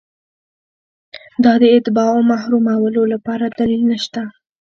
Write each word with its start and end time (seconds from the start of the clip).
دا 1.43 1.53
د 1.61 1.63
اتباعو 1.77 2.19
محرومولو 2.31 3.01
لپاره 3.13 3.45
دلیل 3.59 3.81
نشته. 3.91 4.21